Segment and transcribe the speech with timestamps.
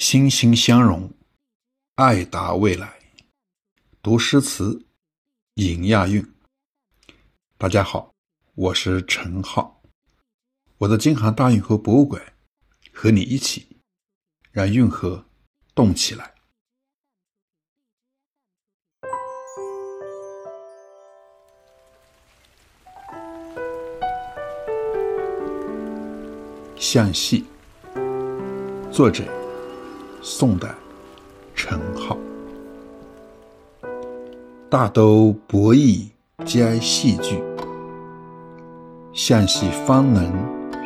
[0.00, 1.10] 心心相融，
[1.96, 2.98] 爱达未来。
[4.00, 4.86] 读诗词，
[5.56, 6.26] 引亚韵。
[7.58, 8.14] 大家好，
[8.54, 9.82] 我是陈浩，
[10.78, 12.32] 我的京杭大运河博物馆
[12.94, 13.76] 和你一起
[14.50, 15.22] 让运河
[15.74, 16.34] 动起来。
[26.78, 27.44] 向西，
[28.90, 29.39] 作者。
[30.22, 30.68] 宋代，
[31.54, 32.14] 陈浩。
[34.68, 36.06] 大都博弈
[36.44, 37.42] 皆戏剧，
[39.14, 40.30] 向西方能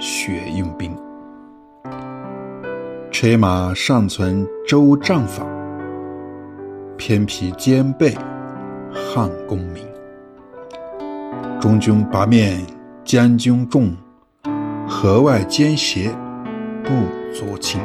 [0.01, 0.97] 雪用兵。
[3.11, 5.45] 车马尚存周战法，
[6.97, 8.17] 偏披兼备
[8.93, 9.85] 汉功名。
[11.61, 12.65] 中军八面
[13.05, 13.93] 将军重，
[14.89, 16.15] 河外奸邪
[16.85, 16.91] 不
[17.35, 17.81] 足轻。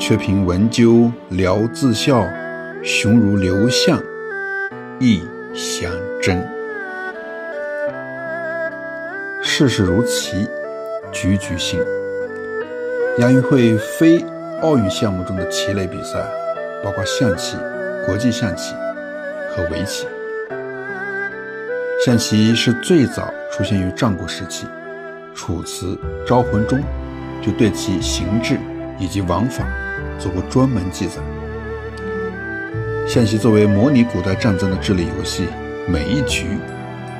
[0.00, 2.26] 却凭文纠聊自笑，
[2.82, 4.02] 雄如刘向
[4.98, 5.22] 亦
[5.54, 6.42] 相争。
[9.42, 10.48] 世事如棋，
[11.12, 11.78] 局局新。
[13.18, 14.24] 亚运会非
[14.62, 16.18] 奥运项目中的棋类比赛，
[16.82, 17.58] 包括象棋、
[18.06, 18.74] 国际象棋
[19.50, 20.06] 和围棋。
[22.06, 24.66] 象棋是最早出现于战国时期，
[25.34, 25.88] 《楚辞·
[26.26, 26.80] 招魂》中
[27.42, 28.58] 就对其形制
[28.98, 29.62] 以及玩法。
[30.20, 31.14] 做过专门记载。
[33.08, 35.48] 象棋作为模拟古代战争的智力游戏，
[35.88, 36.46] 每一局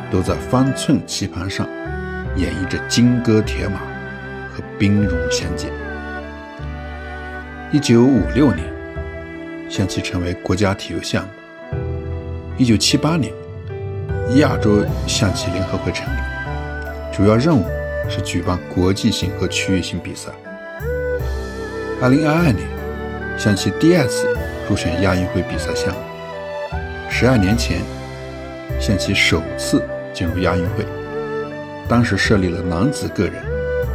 [0.08, 1.66] 都在方寸棋盘上
[2.36, 3.80] 演绎着金戈铁马
[4.54, 5.72] 和兵戎相见。
[7.72, 8.64] 一九五六年，
[9.68, 11.30] 象棋成为国家体育项目。
[12.56, 13.32] 一九七八年，
[14.36, 16.20] 亚洲象棋联合会成立，
[17.12, 17.64] 主要任务
[18.08, 20.30] 是举办国际性和区域性比赛。
[22.00, 22.69] 二零二二年。
[23.41, 24.28] 象棋第二次
[24.69, 26.00] 入选亚运会比赛项目。
[27.08, 27.80] 十二年前，
[28.78, 30.84] 象棋首次进入亚运会，
[31.89, 33.42] 当时设立了男子个人、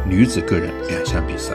[0.04, 1.54] 女子个人两项比赛。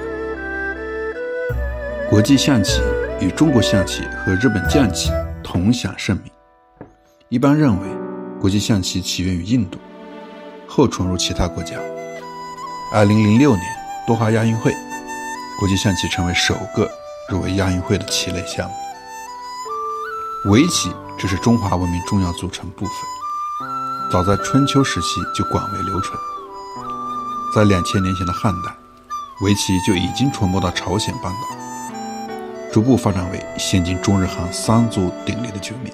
[2.09, 2.81] 国际象棋
[3.19, 5.11] 与中国象棋和日本将棋
[5.43, 6.31] 同享盛名。
[7.27, 7.87] 一般认为，
[8.39, 9.77] 国际象棋起源于印度，
[10.65, 11.75] 后传入其他国家。
[12.93, 13.65] 二零零六年
[14.07, 14.73] 多哈亚运会，
[15.59, 16.89] 国际象棋成为首个。
[17.31, 22.93] 入围亚运会的棋类项目，围棋只是中华文明重要组成部分，
[24.11, 26.19] 早在春秋时期就广为流传。
[27.55, 28.75] 在两千年前的汉代，
[29.43, 31.39] 围棋就已经传播到朝鲜半岛，
[32.69, 35.93] 逐步发展为现今中日韩三足鼎立的局面。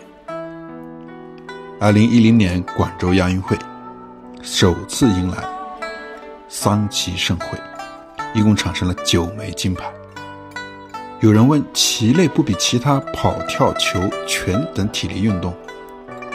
[1.80, 3.56] 二零一零年广州亚运会
[4.42, 5.48] 首次迎来
[6.50, 7.60] 三棋盛会，
[8.34, 9.86] 一共产生了九枚金牌。
[11.20, 15.52] 有人问：棋类不比其他跑、跳、球、拳等体力运动，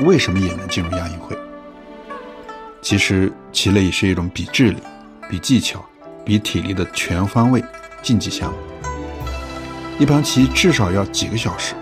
[0.01, 1.39] 为什么也能进入亚运会？
[2.81, 4.79] 其实，棋类也是一种比智力、
[5.31, 5.81] 比技巧、
[6.25, 7.63] 比体力的全方位
[8.03, 8.59] 竞技项目。
[10.01, 11.75] 一盘棋至少要几个小时，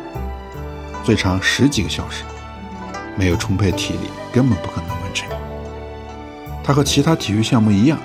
[1.02, 2.22] 最长十几个小时，
[3.16, 5.26] 没有充沛体力根本不可能完成。
[6.62, 7.98] 它和其他体育项目一样，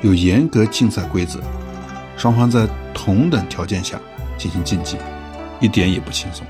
[0.00, 1.40] 有严格竞赛规则，
[2.16, 4.00] 双方在同等条件下。
[4.40, 4.96] 进行竞技，
[5.60, 6.46] 一点也不轻松。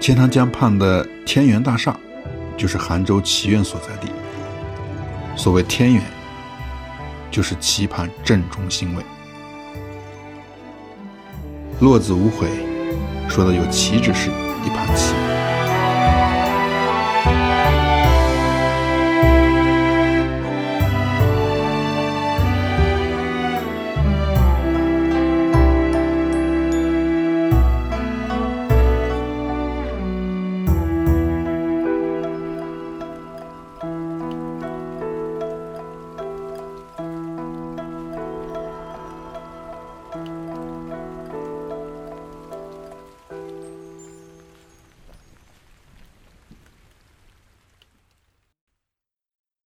[0.00, 1.94] 钱塘江畔的天元大厦，
[2.56, 4.10] 就是杭州棋院所在地。
[5.36, 6.02] 所谓天元，
[7.30, 9.04] 就是棋盘正中心位。
[11.80, 12.48] 落子无悔，
[13.28, 14.30] 说的有棋之士
[14.64, 15.35] 一盘棋。